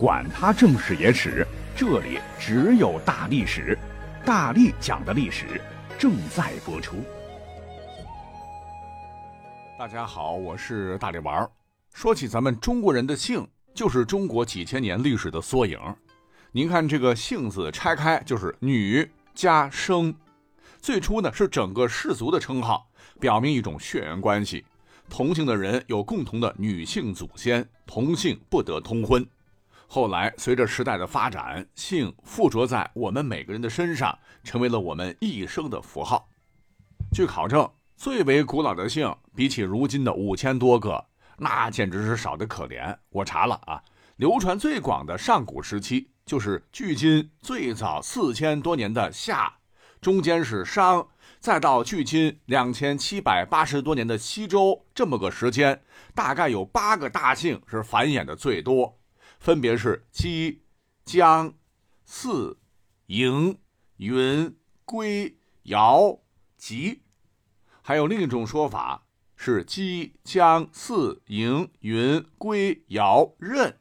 [0.00, 3.78] 管他正史野史，这里只有大历史，
[4.24, 5.60] 大力讲的历史
[5.98, 6.96] 正在播出。
[9.78, 11.46] 大家好，我是大力丸。
[11.92, 15.78] 说起咱们中国人的姓，就是中国几千年历史的缩影。
[16.50, 20.14] 您看这个“姓”字拆开就是女加生，
[20.80, 22.88] 最初呢是整个氏族的称号，
[23.20, 24.64] 表明一种血缘关系。
[25.10, 29.22] 同姓的人有共同的女性祖先，同姓不得通婚。
[29.92, 36.28] 后来，随着时代的发展，姓附着在我们每个人的身上，成为了我们一生的符号。
[37.12, 41.06] 据考证，最为古老的姓，比起如今的五千多个，
[41.38, 42.96] 那简直是少得可怜。
[43.08, 43.82] 我查了啊，
[44.14, 49.54] 流传最广的上古时期，就是距今最早四千多年的夏，
[50.00, 51.08] 中间是商，
[51.40, 55.82] 再到距今两千七百八十多年的西周，这么个时间，
[56.14, 58.99] 大概有八个大姓是繁衍的最多。
[59.40, 60.62] 分别是姬、
[61.06, 61.54] 姜、
[62.04, 62.58] 姒、
[63.06, 63.56] 嬴、
[63.96, 66.20] 云、归、尧、
[66.58, 67.00] 吉，
[67.80, 73.78] 还有另一种说法是姬、姜、姒、嬴、云、归、尧、任，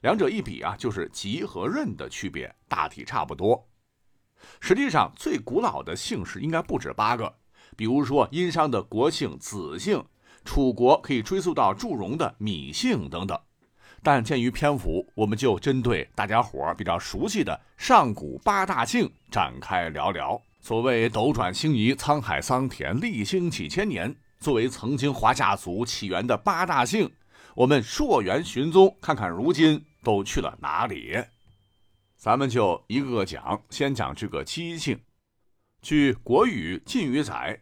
[0.00, 3.70] 两者一比啊，就是吉和任的区别，大体差不多。
[4.58, 7.38] 实际上，最古老的姓氏应该不止八个，
[7.76, 10.04] 比如说殷商的国姓子姓，
[10.44, 13.40] 楚国可以追溯到祝融的芈姓等等。
[14.02, 20.40] 但鉴于篇幅，我们就针对大家伙比较熟悉的上古八大姓展开聊聊。
[20.60, 27.10] 所谓斗转星移，沧海桑田，历经几千年，作为曾经华夏族起源的八大姓，
[27.54, 31.18] 我们溯源寻踪，看看如今都去了哪里。
[32.16, 35.00] 咱们就一个个讲，先讲这个姬姓。
[35.80, 37.60] 据《国语·晋语》载，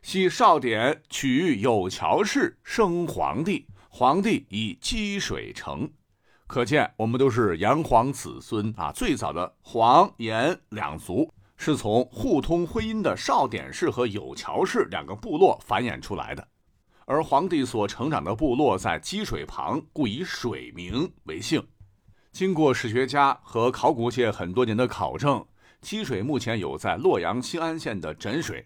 [0.00, 3.66] 系少典取有乔氏，生皇帝。
[3.98, 5.90] 皇帝以积水成，
[6.46, 8.92] 可见我们都是炎黄子孙啊。
[8.92, 16.46] 最早的黄炎两族是从互通婚姻的少典氏和有桥氏两个部落繁衍出来的，
[17.06, 21.60] 而皇帝所成长的部落在积水旁，故以水名为姓。
[22.30, 25.44] 经过史学家和考古界很多年的考证，
[25.80, 28.64] 积水目前有在洛阳新安县的枕水、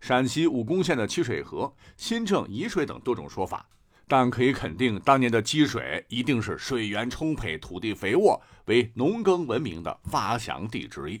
[0.00, 3.68] 陕西武功县的七水河、新郑沂水等多种说法。
[4.12, 11.18] 但可以肯定，当年的积水一定是水源充沛、土地肥沃，为农耕文明的发祥地之一。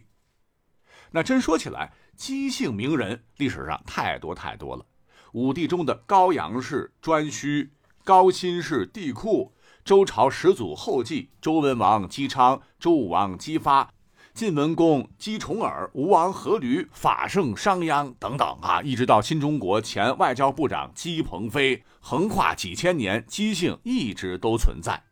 [1.10, 4.84] 那真说起来，姬姓名人历史上太多太多了。
[5.32, 7.70] 武帝中的高阳氏颛顼，
[8.04, 13.88] 高辛氏帝喾，周朝始祖后继周文王姬昌，周武王姬发。
[14.34, 25.02] 晋文公姬重耳、吴王阖闾、法圣商鞅等等啊，一直到新中国前外交部长姬鹏飞，横跨几千年，姬姓一直都存在。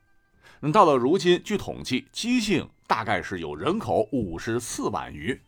[0.60, 5.40] 那到了如今，据统计，姬姓大概是有人口五十四万余。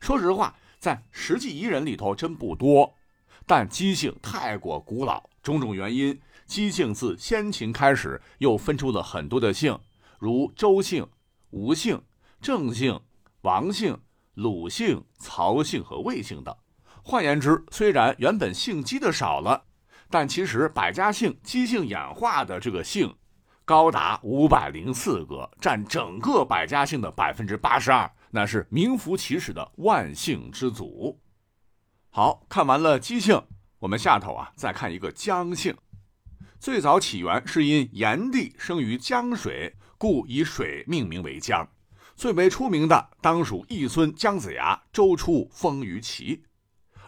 [0.00, 2.94] 说实话，在实际彝人里头真不多，
[3.46, 9.78] 但姬姓太过古老，种种原因，姬姓自先秦开始又分出了很多的姓，
[10.18, 11.06] 如周姓、
[11.50, 12.02] 吴姓。
[12.40, 13.00] 郑姓、
[13.40, 13.98] 王姓、
[14.34, 16.56] 鲁姓、曹姓和魏姓等。
[17.02, 19.64] 换言之，虽然原本姓姬的少了，
[20.10, 23.14] 但其实百家姓姬姓演化的这个姓
[23.64, 31.20] 高达五百零四个，占整个百家姓的百分之八十二，那是名副其实的万姓之祖。
[32.08, 33.42] 好看完了姬姓，
[33.78, 35.76] 我们下头啊再看一个姜姓。
[36.58, 41.68] 最早起源是因炎帝生于江水，故以水命名为姜。
[42.16, 46.42] 最为出名的当属义孙姜子牙，周初封于齐。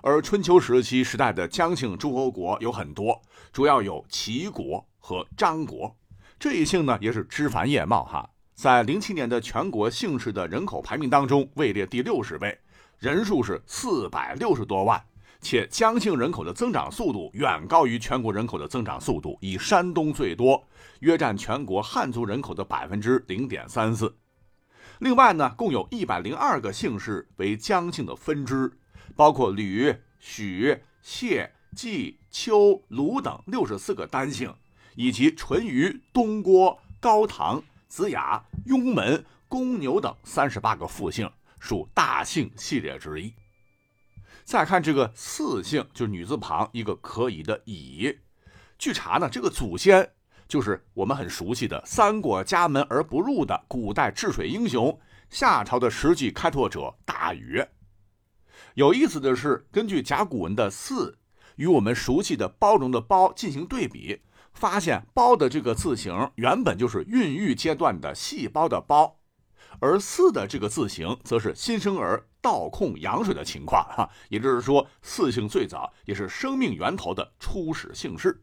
[0.03, 3.21] 而春秋时期时代的姜姓诸侯国有很多，
[3.53, 5.95] 主要有齐国和张国。
[6.39, 12.59] 这一姓呢，也是枝繁叶茂哈，在零七年的全国姓氏的人口排名当中位列第六十位，
[12.99, 15.03] 人数是四百六十多万，
[15.43, 20.67] 且姜姓人口的增长速度远高于全国人口的增长速度，以山东最多，
[21.01, 24.17] 约占全国汉族人口的百分之零点三四。
[25.01, 28.71] 另外呢，共有一百零二个姓氏为姜姓的分支，
[29.17, 34.55] 包括吕、许、谢、季、丘、卢等六十四个单姓，
[34.95, 43.33] 以及淳于、东郭、高唐、子雅、雍门、公牛等三十八个复姓，属大姓系列之一。
[44.45, 48.19] 再看这个四姓，就是女字旁一个可以的乙。
[48.79, 50.13] 据查呢，这个祖先。
[50.49, 54.99] 就是我们很熟悉的“三过家门而不入”的古代治水英雄，
[55.29, 57.65] 夏朝的实际开拓者大禹。
[58.75, 61.19] 有意思的是，根据甲骨文的“四”
[61.57, 64.21] 与我们熟悉的“包容”的“包”进行对比，
[64.53, 69.19] 发现“包”的这个字形原本就是孕育阶段的细胞的胞，
[69.81, 78.43] 而“四”的这个字形则是新生儿倒空羊水的情况哈，也就是说，四姓最早也是生命源头的初始姓氏。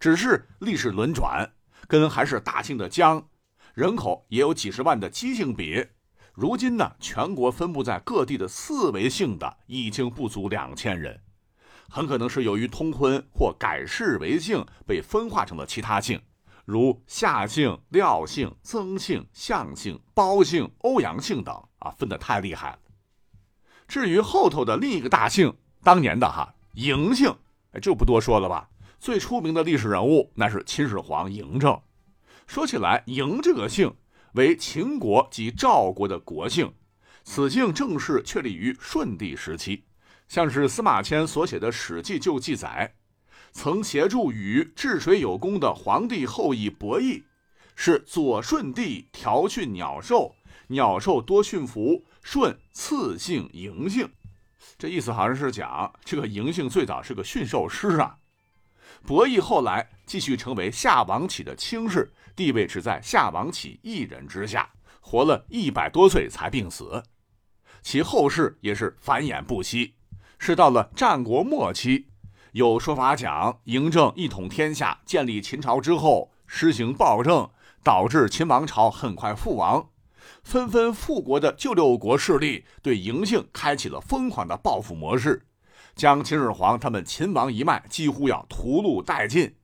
[0.00, 1.52] 只是历史轮转，
[1.86, 3.28] 跟还是大姓的江，
[3.74, 5.86] 人口也有几十万的姬姓比，
[6.40, 11.20] 如今呢，全国分布在各地的四维姓的已经不足两千人。
[11.88, 16.22] 很可能是由于通婚或改氏为姓，被分化成了其他姓，
[16.64, 22.78] 如夏姓、廖姓、曾姓、向姓、包姓、欧阳姓等啊，分得太厉害了。
[23.88, 25.52] 至于后头的另一个大姓，
[25.82, 27.34] 当年的哈嬴姓，
[27.82, 28.68] 就不多说了吧。
[29.00, 31.80] 最出名的历史人物那是秦始皇嬴政。
[32.46, 33.92] 说起来，嬴这个姓
[34.38, 36.72] 为秦国及赵国的国姓，
[37.24, 39.82] 此姓正式确立于舜帝时期。
[40.28, 42.94] 像是司马迁所写的《史记》就记载，
[43.50, 47.24] 曾协助与治水有功的皇帝后裔伯益，
[47.74, 50.36] 是左舜帝调训鸟兽，
[50.68, 54.08] 鸟兽多驯服，舜赐姓嬴姓。
[54.78, 58.16] 这意思好像是讲这个嬴姓最早是个驯兽师啊。
[59.04, 64.70] 伯益后来继续成为夏王启的卿士，地位只在夏王启一人之下，
[65.00, 67.02] 活了一百多岁才病死，
[67.82, 69.96] 其后世也是繁衍不息。
[70.38, 72.06] 是到了战国末期，
[72.52, 77.50] 有说法讲嬴政一统天下，建立秦朝之后，施行暴政，
[77.82, 79.90] 导致秦王朝很快覆亡。
[80.44, 85.44] 纷纷复国的旧六国势力对嬴姓开启了疯狂的报复模式，
[85.96, 89.56] 将秦始皇他们秦王一脉几乎要屠戮殆尽，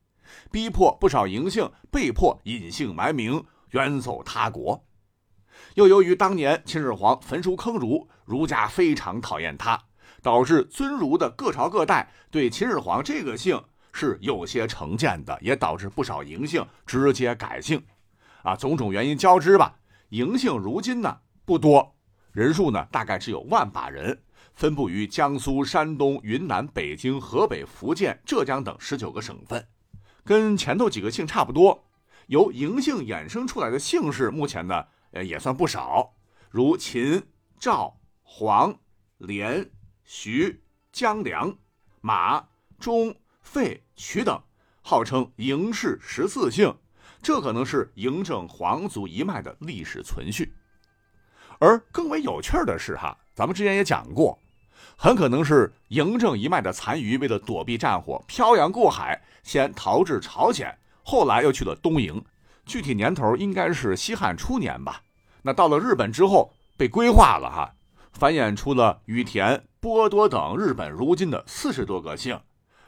[0.55, 4.87] 逼迫不少嬴姓被迫隐姓埋名，远走他国。
[5.75, 9.77] 又由于当年秦始皇焚书坑儒，儒家非常讨厌他。
[10.23, 13.61] 导致尊儒的各朝各代对秦始皇这个姓
[13.93, 17.83] 是有些成见的，也导致不少嬴姓直接改姓，
[18.45, 19.75] 啊，种种原因交织吧。
[20.11, 21.97] 嬴姓如今呢不多，
[22.31, 24.23] 人数呢大概只有万把人，
[24.55, 29.67] 分布于江苏、山东、云南、北京、河北、福建、浙江等十九个省份，
[30.25, 31.85] 跟前头几个姓差不多。
[32.27, 36.15] 由嬴姓衍生出来的姓氏，目前呢呃也算不少，
[36.51, 37.23] 如秦、
[37.59, 38.79] 赵、黄、
[39.19, 39.71] 连。
[40.07, 40.63] 徐、
[40.93, 41.57] 姜、梁、
[42.03, 42.49] 马、
[42.79, 44.39] 钟、费、曲等，
[44.83, 46.77] 号称嬴氏十四姓，
[47.23, 50.53] 这可能是嬴政皇族一脉的历史存续。
[51.59, 54.39] 而更为有趣的是，哈，咱们之前也讲过，
[54.97, 62.23] 很可能是嬴政一脉的残余，为了躲避战火，漂洋过海，先逃至朝鲜，后来又去了东瀛。
[62.65, 65.03] 具体年头应该是西汉初年吧。
[65.43, 67.75] 那到了日本之后，被规划了，哈，
[68.13, 69.65] 繁衍出了羽田。
[69.81, 72.41] 波多等日本如今的四十多个姓，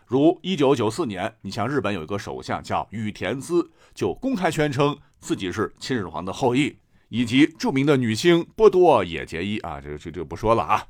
[0.07, 6.79] 如一九九四年，你像日本有一个首相叫羽田孜，就公开宣称自己是秦始皇的后裔，
[7.11, 10.87] 以及著名的女星波多野结衣啊，这这这不说了啊。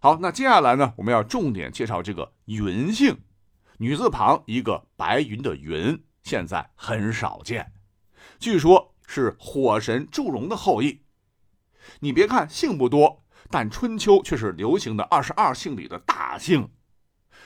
[0.00, 3.18] 好，那接下来呢，我们要重点介绍这个云姓，
[3.78, 7.72] 女字旁一个白云的云，现在很少见，
[8.38, 11.02] 据说是火神祝融的后裔。
[12.00, 13.24] 你别看姓不多。
[13.50, 16.68] 但春秋却是流行的二十二姓里的大姓，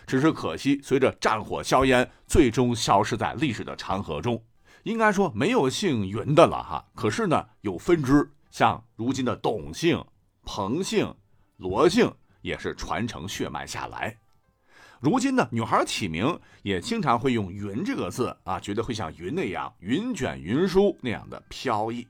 [0.04, 4.44] 只是可惜，随着战火硝烟，最终消失在历史的长河中。
[4.82, 6.84] 应该说没有姓云的了哈。
[6.96, 10.04] 可是呢，有分支，像如今的董姓、
[10.44, 11.14] 彭姓、
[11.58, 14.18] 罗姓，也是传承血脉下来。
[15.00, 22.06] 如今呢，女孩起名也经常会用“云”这个字啊，觉得会像云那样云卷云舒那样的飘逸。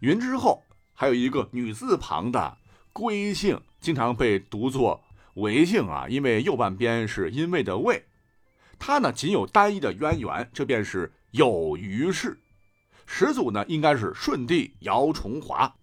[0.00, 2.58] 云之后还有一个女字旁的。
[2.94, 5.02] 归姓经常被读作
[5.36, 8.04] 韦姓啊，因为右半边是因为的为，
[8.78, 12.38] 它呢仅有单一的渊源，这便是有余氏，
[13.06, 15.74] 始祖呢应该是舜帝姚崇华。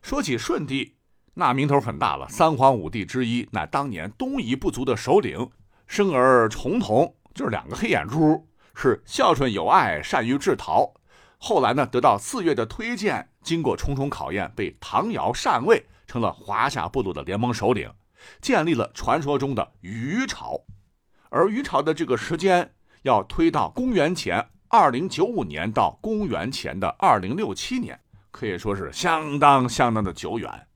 [0.00, 0.93] 说起舜帝，
[1.34, 5.50] 那名头很大了，三皇五帝之一，乃当年东夷部族的首领，
[5.86, 10.94] 生儿重瞳，就是两个黑眼珠，是孝顺有爱，善于制陶。
[11.38, 15.84] 后来呢得到四岳的推荐，经过重重考验，被唐尧禅位。
[16.06, 17.90] 成了华夏部落的联盟首领，
[18.40, 20.60] 建立了传说中的虞朝，
[21.30, 22.72] 而虞朝的这个时间
[23.02, 27.98] 要推到公元前二零九五年到公元前的二零六七年，
[28.30, 30.66] 可以说是相当相当的久远。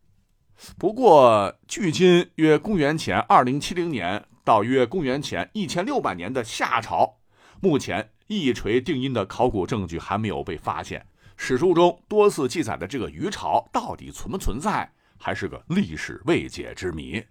[0.76, 7.18] 不过，距今约公元前二零七零年到约公元前一千六百年的夏朝，
[7.60, 11.06] 目前一锤定音的考古证据还没有被发现。
[11.36, 14.92] 史书中多次记载的这个虞朝到底存不存在？
[15.16, 17.24] 还是个历史未解之谜。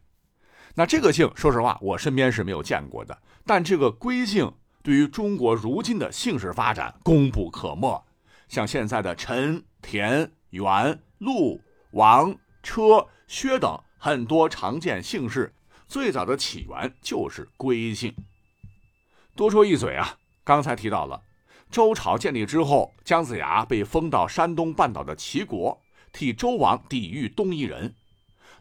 [0.75, 3.17] 那这个姓，说实话，我身边是没有见过的。
[3.45, 4.51] 但这个归姓
[4.83, 8.05] 对于中国如今的姓氏发展功不可没。
[8.47, 12.35] 像现在的陈、田、元、陆、王、
[12.67, 15.53] 车、薛等很多常见姓氏，
[15.87, 18.13] 最早的起源就是归姓。
[19.37, 21.21] 多说一嘴啊，刚才提到了，
[21.71, 25.81] 周朝建立之后，姜子牙被封到山东半岛的齐国，
[26.11, 27.95] 替周王抵御东夷人。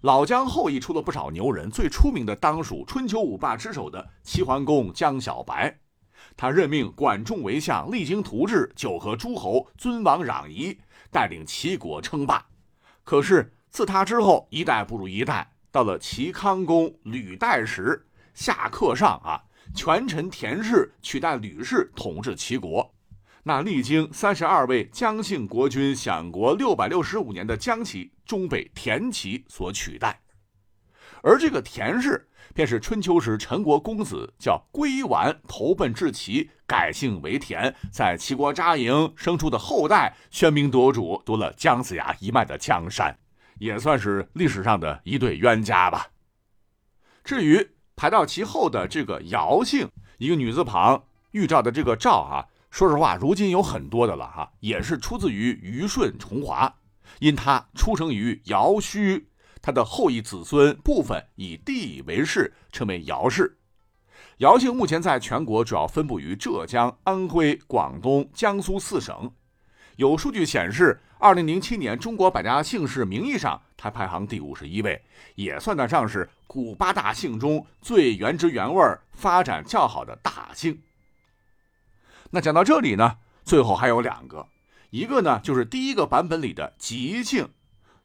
[0.03, 5.77] 老姜后裔出了不少牛人，最出名的当属春秋五霸之首的齐桓公姜小白。
[6.37, 10.79] 他任命管仲为相，励精图治，九合诸侯，尊王攘夷，
[11.11, 12.47] 带领齐国称霸。
[13.03, 15.51] 可是自他之后，一代不如一代。
[15.71, 19.43] 到了齐康公吕代时，下克上啊，
[19.75, 22.95] 权臣田氏取代吕氏统治齐国。
[23.43, 30.21] 那历经三十二位姜姓国君享国六百六十五年的姜齐，终被田齐所取代。
[31.23, 32.29] 而这个田氏。
[32.55, 43.15] 便是春秋时陈国公子叫归完，投奔至齐，改姓为田，在齐国扎营，生出的后代，喧宾夺主，夺了姜子牙一脉的江山，
[43.59, 46.09] 也算是历史上的一对冤家吧。
[47.25, 56.77] 至于排到其后的这个姚姓，一个女字旁，玉照的这个照啊，说实话，如今有很多的了哈，也是出自于虞舜重华，
[57.21, 59.25] 因他出生于姚墟。
[59.63, 63.59] 他的后裔子孙部分以地为氏，称为姚氏。
[64.39, 69.33] 姚姓目前在全国主要分布于浙江、安徽、广东、江苏四省。
[69.97, 75.03] 有数据显示，二零零七年中国百家姓氏名义上，它排行第五十一位，
[75.35, 80.83] 也算得上是古八大姓中最原汁原味、发展较好的大姓。
[82.31, 84.47] 那讲到这里呢，最后还有两个，
[84.91, 87.49] 一个呢就是第一个版本里的吉姓。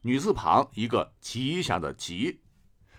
[0.04, 2.40] 女字旁一个吉祥的吉，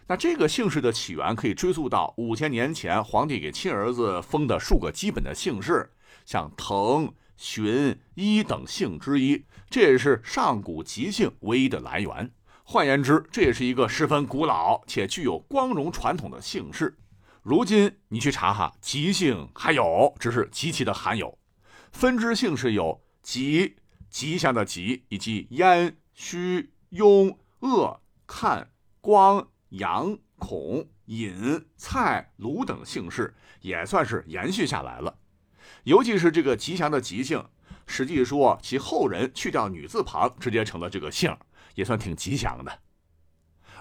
[0.07, 5.91] 那这个姓氏的起源可以追溯到五千年前皇帝给亲儿子封的数个基本的姓氏，
[6.25, 7.12] 像滕、
[7.43, 12.31] 寻一等姓之一，这也是上古吉姓唯一的来源。
[12.63, 16.97] 换言之，这也是一个十分古老且具有光荣传统的姓氏。
[17.41, 21.38] 如今你去查哈，吉姓还有，只是极其的罕有。
[21.91, 23.75] 分支姓氏有吉、
[24.09, 26.71] 吉祥的吉，以及燕、虚。
[26.93, 28.69] 雍、鄂、看、
[29.01, 35.17] 光、杨、孔、尹、蔡、卢等姓氏也算是延续下来了。
[35.84, 37.44] 尤其是这个吉祥的吉姓，
[37.86, 41.36] 实际说其后人去掉女字旁，直接成了这个姓，
[41.75, 42.80] 也算挺吉祥的。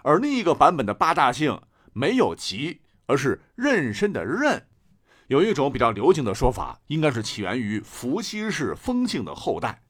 [0.02, 1.60] 而另一个版本的八大姓
[1.92, 4.66] 没有吉，而是壬申的壬。
[5.28, 9.82] 有一种比较流行的说法，应该是起源于伏羲氏封姓的后代。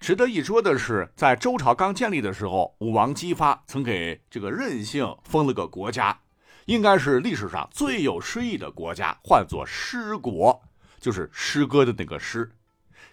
[0.00, 6.18] 值得一说的是，在周朝刚建立的时候，武王姬发曾给这个任姓封了个国家，
[6.64, 10.62] 应该是历史上最有诗意的国家，唤作诗国，
[11.06, 12.50] 就是诗歌的那个诗。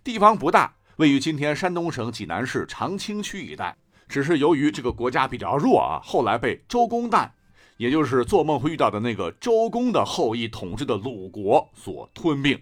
[0.04, 3.78] 地方不大，位于今天山东省济南市长清区一带。
[4.10, 7.30] 只是由于这个国家比较弱啊，后来被周公旦，
[7.78, 12.60] 也就是做梦会遇到的那个周公的后裔统治的鲁国所吞并。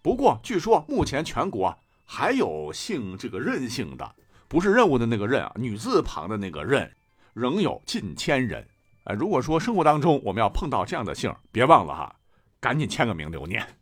[0.00, 1.78] 不过，据说目前全国。
[2.08, 4.14] 还有姓这个任姓的，
[4.48, 6.90] 不是任务的那个任啊，女字旁的那个任，
[7.34, 8.66] 仍有近千人。
[9.04, 12.16] 呃，如果说生活当中我们要碰到这样的姓，别忘了哈，
[12.60, 13.75] 赶紧签个名留念。